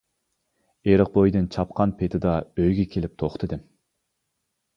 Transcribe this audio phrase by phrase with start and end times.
[0.89, 3.63] ئېرىق بويىدىن چاپقان پېتىدا ئۆيگە كېلىپ توختىدىم.